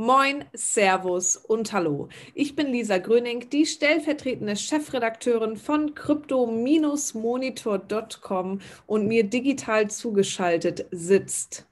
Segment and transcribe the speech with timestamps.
[0.00, 2.08] Moin, Servus und Hallo.
[2.34, 11.66] Ich bin Lisa Gröning, die stellvertretende Chefredakteurin von crypto-monitor.com und mir digital zugeschaltet sitzt.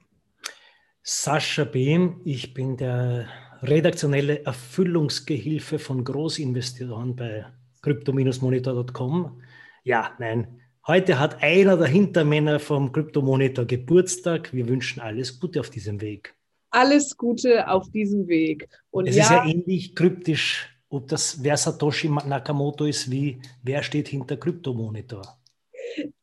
[1.01, 3.25] Sascha Behm, ich bin der
[3.63, 7.47] redaktionelle Erfüllungsgehilfe von Großinvestoren bei
[7.81, 9.41] crypto-monitor.com.
[9.83, 14.53] Ja, nein, heute hat einer der Hintermänner vom Crypto-Monitor Geburtstag.
[14.53, 16.35] Wir wünschen alles Gute auf diesem Weg
[16.71, 18.67] alles Gute auf diesem Weg.
[18.91, 23.83] Und es ja, ist ja ähnlich kryptisch, ob das wer Satoshi Nakamoto ist, wie wer
[23.83, 25.39] steht hinter Kryptomonitor.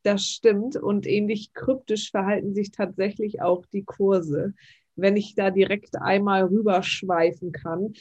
[0.03, 4.55] Das stimmt und ähnlich kryptisch verhalten sich tatsächlich auch die Kurse.
[4.95, 7.93] Wenn ich da direkt einmal rüberschweifen kann,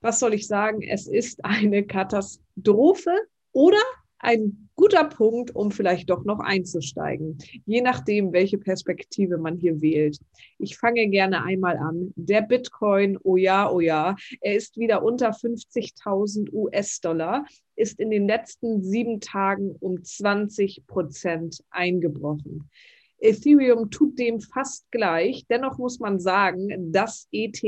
[0.00, 0.82] was soll ich sagen?
[0.82, 3.14] Es ist eine Katastrophe
[3.52, 3.80] oder
[4.18, 10.18] ein guter Punkt, um vielleicht doch noch einzusteigen, je nachdem, welche Perspektive man hier wählt.
[10.58, 12.14] Ich fange gerne einmal an.
[12.16, 17.44] Der Bitcoin, oh ja, oh ja, er ist wieder unter 50.000 US-Dollar,
[17.76, 22.70] ist in den letzten sieben Tagen um 20 Prozent eingebrochen.
[23.18, 25.44] Ethereum tut dem fast gleich.
[25.50, 27.60] Dennoch muss man sagen, dass ETH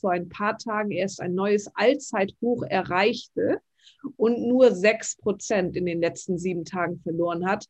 [0.00, 3.60] vor ein paar Tagen erst ein neues Allzeithoch erreichte
[4.16, 7.66] und nur sechs Prozent in den letzten sieben Tagen verloren hat.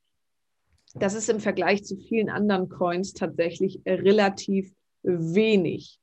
[0.94, 4.72] Das ist im Vergleich zu vielen anderen Coins tatsächlich relativ
[5.02, 5.98] wenig.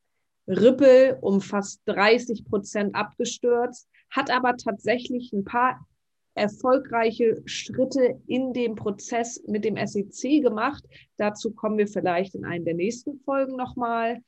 [0.48, 5.88] Ripple um fast 30 Prozent abgestürzt, hat aber tatsächlich ein paar
[6.36, 10.84] erfolgreiche Schritte in dem Prozess mit dem SEC gemacht.
[11.18, 14.20] Dazu kommen wir vielleicht in einer der nächsten Folgen nochmal.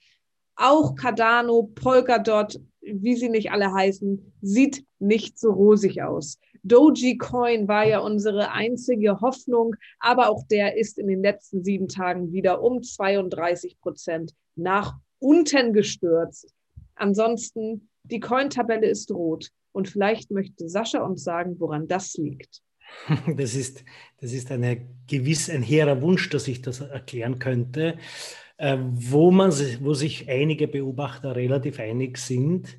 [0.56, 6.40] Auch Cardano, Polkadot, wie sie nicht alle heißen, sieht nicht so rosig aus.
[6.64, 12.32] Dogecoin war ja unsere einzige Hoffnung, aber auch der ist in den letzten sieben Tagen
[12.32, 16.54] wieder um 32 Prozent nach unten gestürzt.
[16.96, 19.50] Ansonsten, die Coin-Tabelle ist rot.
[19.74, 22.62] Und vielleicht möchte Sascha uns sagen, woran das liegt.
[23.36, 23.84] Das ist,
[24.22, 27.98] das ist eine, gewiss ein hehrer Wunsch, dass ich das erklären könnte.
[28.58, 29.52] Äh, wo, man,
[29.82, 32.78] wo sich einige Beobachter relativ einig sind,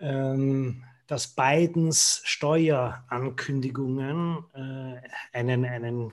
[0.00, 5.00] ähm, dass Bidens Steuerankündigungen äh,
[5.32, 6.12] einen, einen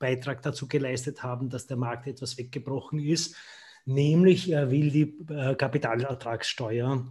[0.00, 3.36] Beitrag dazu geleistet haben, dass der Markt etwas weggebrochen ist.
[3.84, 7.06] Nämlich er will die äh, Kapitalertragssteuer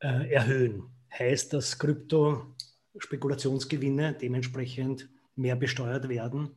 [0.00, 0.90] erhöhen.
[1.16, 6.50] Heißt, dass Krypto-Spekulationsgewinne dementsprechend mehr besteuert werden.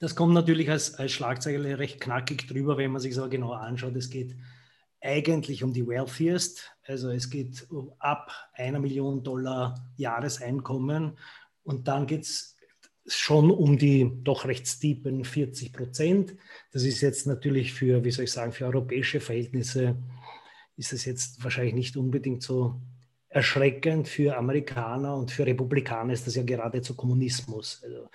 [0.00, 3.94] Das kommt natürlich als, als Schlagzeile recht knackig drüber, wenn man sich so genau anschaut.
[3.96, 4.34] Es geht
[5.02, 6.74] eigentlich um die Wealthiest.
[6.86, 11.18] Also es geht um ab einer Million Dollar Jahreseinkommen.
[11.64, 12.56] Und dann geht es
[13.06, 16.34] schon um die doch recht steepen 40 Prozent.
[16.72, 19.98] Das ist jetzt natürlich für, wie soll ich sagen, für europäische Verhältnisse
[20.78, 22.80] ist es jetzt wahrscheinlich nicht unbedingt so
[23.30, 24.08] erschreckend.
[24.08, 27.80] Für Amerikaner und für Republikaner ist das ja geradezu Kommunismus.
[27.82, 28.08] Also,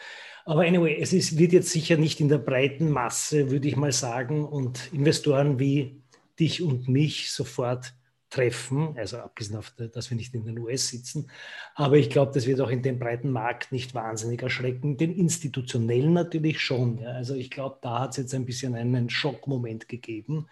[0.46, 3.92] aber anyway, es ist, wird jetzt sicher nicht in der breiten Masse, würde ich mal
[3.92, 6.04] sagen, und Investoren wie
[6.40, 7.94] dich und mich sofort
[8.30, 11.32] treffen, also abgesehen davon, dass wir nicht in den US sitzen.
[11.74, 16.14] Aber ich glaube, das wird auch in dem breiten Markt nicht wahnsinnig erschrecken, den institutionellen
[16.14, 17.00] natürlich schon.
[17.00, 17.12] Ja.
[17.12, 20.48] Also ich glaube, da hat es jetzt ein bisschen einen Schockmoment gegeben.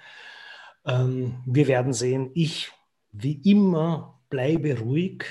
[0.85, 2.71] Ähm, wir werden sehen, ich
[3.13, 5.23] wie immer bleibe ruhig.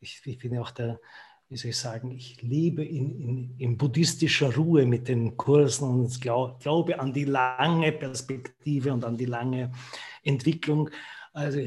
[0.00, 1.00] Ich, ich bin auch der,
[1.48, 6.20] wie soll ich sagen, ich lebe in, in, in buddhistischer Ruhe mit den Kursen und
[6.20, 9.72] glaub, glaube an die lange Perspektive und an die lange
[10.22, 10.90] Entwicklung.
[11.32, 11.60] Also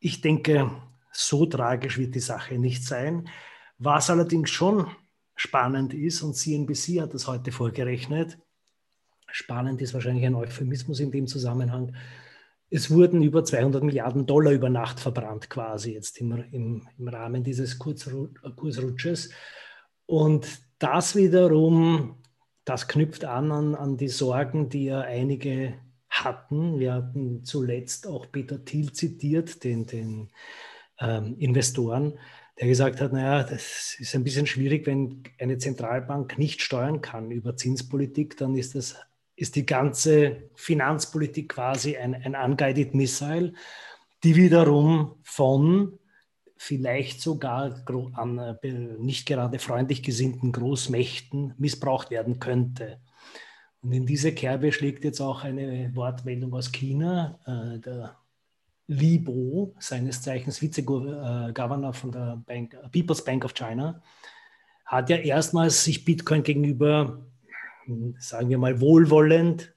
[0.00, 0.70] ich denke,
[1.12, 3.28] so tragisch wird die Sache nicht sein.
[3.78, 4.86] Was allerdings schon
[5.34, 8.38] spannend ist, und CNBC hat das heute vorgerechnet,
[9.30, 11.94] spannend ist wahrscheinlich ein Euphemismus in dem Zusammenhang,
[12.76, 17.42] es wurden über 200 Milliarden Dollar über Nacht verbrannt, quasi jetzt im, im, im Rahmen
[17.42, 19.30] dieses Kursrutsches.
[20.04, 20.46] Und
[20.78, 22.16] das wiederum,
[22.64, 25.74] das knüpft an, an an die Sorgen, die ja einige
[26.10, 26.78] hatten.
[26.78, 30.28] Wir hatten zuletzt auch Peter Thiel zitiert, den, den
[31.00, 32.18] ähm, Investoren,
[32.60, 37.30] der gesagt hat, naja, das ist ein bisschen schwierig, wenn eine Zentralbank nicht steuern kann
[37.30, 38.96] über Zinspolitik, dann ist das
[39.36, 43.52] ist die ganze Finanzpolitik quasi ein, ein unguided Missile,
[44.24, 45.98] die wiederum von
[46.56, 47.84] vielleicht sogar
[48.14, 52.98] an äh, nicht gerade freundlich gesinnten Großmächten missbraucht werden könnte.
[53.82, 57.38] Und in diese Kerbe schlägt jetzt auch eine Wortmeldung aus China.
[57.46, 58.16] Äh, der
[58.88, 64.00] Li Bo, seines Zeichens Vize-Governor von der Bank, People's Bank of China,
[64.84, 67.26] hat ja erstmals sich Bitcoin gegenüber
[68.18, 69.74] sagen wir mal, wohlwollend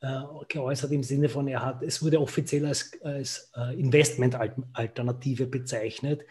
[0.00, 6.22] äh, geäußert im Sinne von, er hat, es wurde offiziell als, als äh, Investmentalternative bezeichnet.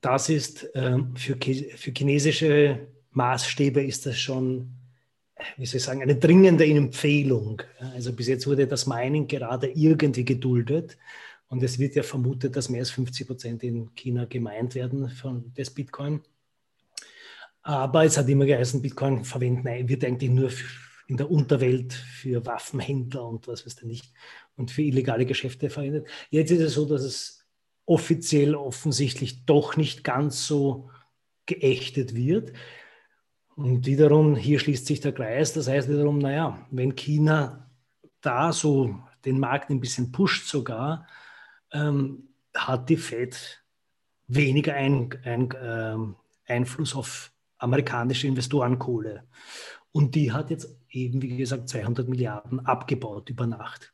[0.00, 4.70] Das ist ähm, für, für chinesische Maßstäbe ist das schon,
[5.56, 7.62] wie soll ich sagen, eine dringende Empfehlung.
[7.94, 10.98] Also bis jetzt wurde das Mining gerade irgendwie geduldet.
[11.48, 15.52] Und es wird ja vermutet, dass mehr als 50 Prozent in China gemeint werden von
[15.54, 16.20] des Bitcoin.
[17.64, 20.50] Aber es hat immer geheißen, Bitcoin verwenden wird eigentlich nur
[21.06, 24.12] in der Unterwelt für Waffenhändler und was weiß ich nicht
[24.56, 26.06] und für illegale Geschäfte verwendet.
[26.30, 27.44] Jetzt ist es so, dass es
[27.86, 30.90] offiziell offensichtlich doch nicht ganz so
[31.46, 32.52] geächtet wird.
[33.56, 37.70] Und wiederum, hier schließt sich der Kreis, das heißt wiederum, naja, wenn China
[38.20, 41.06] da so den Markt ein bisschen pusht sogar,
[41.72, 43.64] ähm, hat die Fed
[44.26, 46.16] weniger ein, ein, ähm,
[46.46, 47.33] Einfluss auf
[47.64, 49.24] amerikanische Investorenkohle.
[49.92, 53.92] Und die hat jetzt eben, wie gesagt, 200 Milliarden abgebaut über Nacht.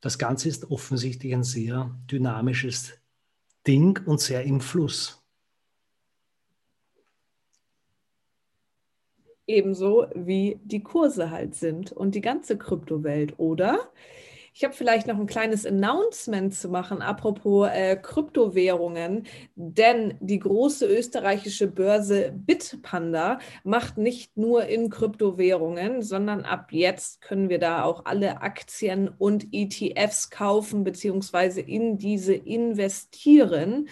[0.00, 2.92] Das Ganze ist offensichtlich ein sehr dynamisches
[3.66, 5.22] Ding und sehr im Fluss.
[9.46, 13.90] Ebenso wie die Kurse halt sind und die ganze Kryptowelt, oder?
[14.54, 20.86] Ich habe vielleicht noch ein kleines Announcement zu machen, apropos äh, Kryptowährungen, denn die große
[20.86, 28.04] österreichische Börse Bitpanda macht nicht nur in Kryptowährungen, sondern ab jetzt können wir da auch
[28.04, 31.60] alle Aktien und ETFs kaufen bzw.
[31.60, 33.88] in diese investieren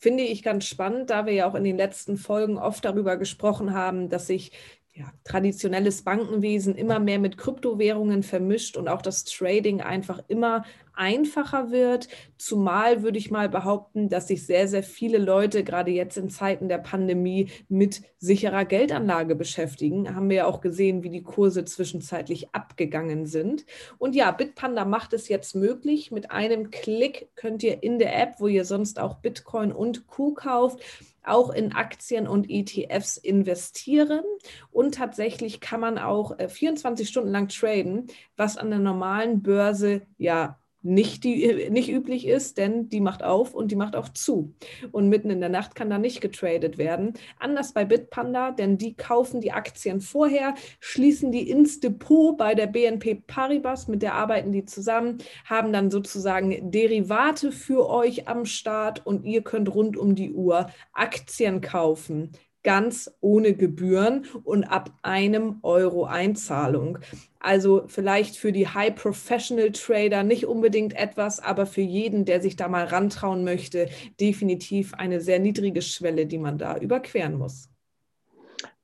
[0.00, 3.74] finde ich ganz spannend, da wir ja auch in den letzten Folgen oft darüber gesprochen
[3.74, 4.52] haben, dass sich
[4.92, 10.64] ja, traditionelles Bankenwesen immer mehr mit Kryptowährungen vermischt und auch das Trading einfach immer
[10.94, 12.08] einfacher wird.
[12.36, 16.68] Zumal würde ich mal behaupten, dass sich sehr, sehr viele Leute gerade jetzt in Zeiten
[16.68, 20.14] der Pandemie mit sicherer Geldanlage beschäftigen.
[20.14, 23.64] Haben wir ja auch gesehen, wie die Kurse zwischenzeitlich abgegangen sind.
[23.96, 26.10] Und ja, Bitpanda macht es jetzt möglich.
[26.10, 30.34] Mit einem Klick könnt ihr in der App, wo ihr sonst auch Bitcoin und Q
[30.34, 30.80] kauft,
[31.24, 34.22] auch in Aktien und ETFs investieren.
[34.70, 38.06] Und tatsächlich kann man auch 24 äh, Stunden lang traden,
[38.36, 43.54] was an der normalen Börse ja nicht, die, nicht üblich ist, denn die macht auf
[43.54, 44.54] und die macht auch zu.
[44.92, 47.14] Und mitten in der Nacht kann da nicht getradet werden.
[47.38, 52.66] Anders bei Bitpanda, denn die kaufen die Aktien vorher, schließen die ins Depot bei der
[52.66, 59.04] BNP Paribas, mit der arbeiten die zusammen, haben dann sozusagen Derivate für euch am Start
[59.06, 65.58] und ihr könnt rund um die Uhr Aktien kaufen ganz ohne Gebühren und ab einem
[65.62, 66.98] Euro Einzahlung.
[67.38, 72.56] Also vielleicht für die High Professional Trader nicht unbedingt etwas, aber für jeden, der sich
[72.56, 73.88] da mal rantrauen möchte,
[74.20, 77.68] definitiv eine sehr niedrige Schwelle, die man da überqueren muss.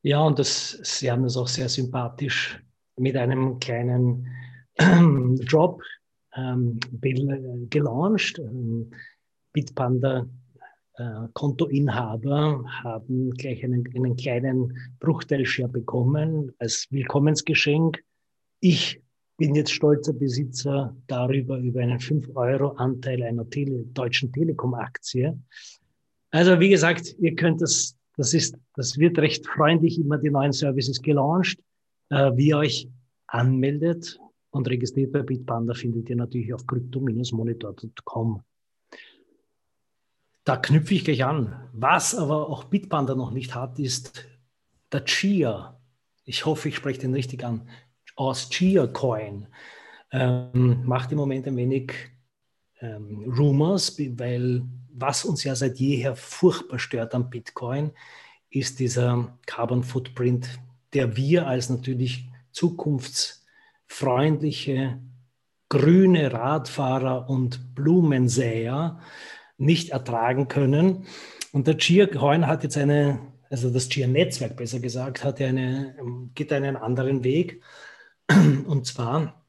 [0.02, 2.62] Ja, und das, Sie haben das auch sehr sympathisch
[2.96, 4.28] mit einem kleinen
[4.74, 4.84] äh,
[5.48, 5.82] Drop
[6.34, 6.78] ähm,
[7.70, 8.38] gelauncht.
[8.38, 8.90] Ähm,
[9.52, 10.24] Bitpanda äh,
[11.34, 18.02] Kontoinhaber haben gleich einen, einen kleinen Bruchteil-Share bekommen als Willkommensgeschenk.
[18.60, 19.00] Ich
[19.36, 25.38] bin jetzt stolzer Besitzer darüber, über einen 5-Euro-Anteil einer Tele deutschen Telekom-Aktie.
[26.30, 30.52] Also wie gesagt, ihr könnt das, das ist, das wird recht freundlich immer die neuen
[30.52, 31.58] Services gelauncht.
[32.08, 32.88] Äh, wie ihr euch
[33.26, 34.18] anmeldet
[34.50, 38.42] und registriert bei Bitpanda findet ihr natürlich auf crypto-monitor.com.
[40.46, 41.68] Da knüpfe ich gleich an.
[41.72, 44.28] Was aber auch Bitpanda noch nicht hat, ist
[44.92, 45.80] der Chia.
[46.24, 47.68] Ich hoffe, ich spreche den richtig an.
[48.14, 49.48] Aus Chia Coin.
[50.12, 51.92] Ähm, macht im Moment ein wenig
[52.80, 54.62] ähm, Rumors, weil
[54.94, 57.90] was uns ja seit jeher furchtbar stört am Bitcoin,
[58.48, 60.60] ist dieser Carbon Footprint,
[60.94, 65.00] der wir als natürlich zukunftsfreundliche
[65.68, 69.00] grüne Radfahrer und Blumensäer
[69.58, 71.06] nicht ertragen können.
[71.52, 73.20] Und der Chia-Coin hat jetzt eine,
[73.50, 75.94] also das Chia-Netzwerk besser gesagt, hat eine,
[76.34, 77.62] geht einen anderen Weg.
[78.28, 79.44] Und zwar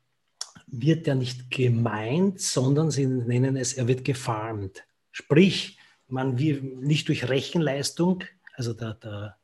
[0.67, 4.83] wird er nicht gemeint, sondern sie nennen es, er wird gefarmt.
[5.11, 8.23] Sprich, man wird nicht durch Rechenleistung,
[8.53, 9.37] also der, der,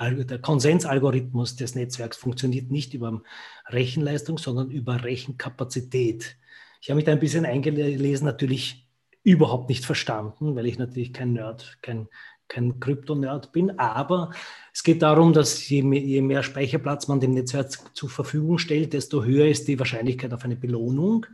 [0.00, 3.22] der Konsensalgorithmus des Netzwerks funktioniert nicht über
[3.68, 6.36] Rechenleistung, sondern über Rechenkapazität.
[6.80, 8.89] Ich habe mich da ein bisschen eingelesen, natürlich
[9.30, 12.08] überhaupt nicht verstanden, weil ich natürlich kein Nerd, kein,
[12.48, 13.78] kein Krypto-Nerd bin.
[13.78, 14.30] Aber
[14.72, 18.92] es geht darum, dass je mehr, je mehr, Speicherplatz man dem Netzwerk zur Verfügung stellt,
[18.92, 21.26] desto höher ist die Wahrscheinlichkeit auf eine Belohnung.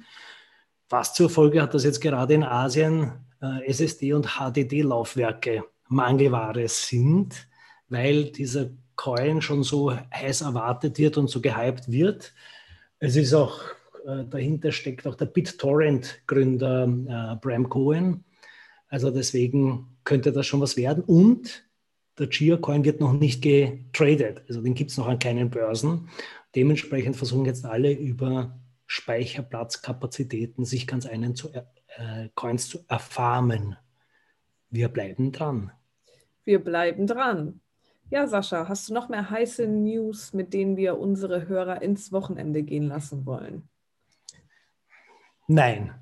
[0.88, 7.48] Was zur Folge hat, dass jetzt gerade in Asien äh, SSD- und HDD-Laufwerke Mangelware sind,
[7.88, 12.32] weil dieser Coin schon so heiß erwartet wird und so gehypt wird.
[12.98, 13.60] Es ist auch
[14.06, 18.24] dahinter steckt auch der BitTorrent-Gründer äh, Bram Cohen.
[18.88, 21.02] Also deswegen könnte das schon was werden.
[21.04, 21.68] Und
[22.18, 24.42] der Chia-Coin wird noch nicht getradet.
[24.48, 26.08] Also den gibt es noch an keinen Börsen.
[26.54, 33.76] Dementsprechend versuchen jetzt alle über Speicherplatzkapazitäten sich ganz einen zu, äh, Coins zu erfarmen.
[34.70, 35.72] Wir bleiben dran.
[36.44, 37.60] Wir bleiben dran.
[38.08, 42.62] Ja, Sascha, hast du noch mehr heiße News, mit denen wir unsere Hörer ins Wochenende
[42.62, 43.68] gehen lassen wollen?
[45.48, 45.94] Nein,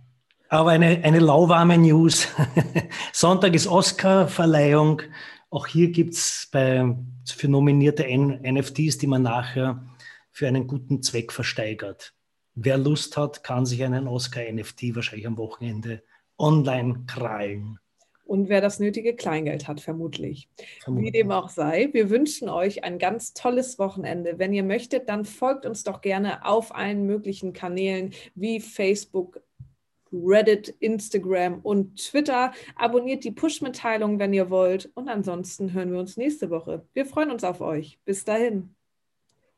[0.48, 2.28] aber eine, eine lauwarme News.
[3.12, 5.02] Sonntag ist Oscar-Verleihung.
[5.50, 9.84] Auch hier gibt es für nominierte NFTs, die man nachher
[10.30, 12.14] für einen guten Zweck versteigert.
[12.54, 16.02] Wer Lust hat, kann sich einen Oscar-NFT wahrscheinlich am Wochenende
[16.38, 17.78] online krallen.
[18.24, 20.48] Und wer das nötige Kleingeld hat, vermutlich.
[20.82, 21.12] vermutlich.
[21.12, 24.38] Wie dem auch sei, wir wünschen euch ein ganz tolles Wochenende.
[24.38, 29.42] Wenn ihr möchtet, dann folgt uns doch gerne auf allen möglichen Kanälen wie Facebook,
[30.12, 32.52] Reddit, Instagram und Twitter.
[32.76, 34.90] Abonniert die Push-Mitteilung, wenn ihr wollt.
[34.94, 36.86] Und ansonsten hören wir uns nächste Woche.
[36.94, 37.98] Wir freuen uns auf euch.
[38.04, 38.73] Bis dahin.